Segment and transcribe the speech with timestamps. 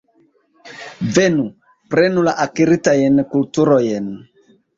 [1.17, 1.45] Venu,
[1.91, 4.11] prenu la akiritajn kulturojn.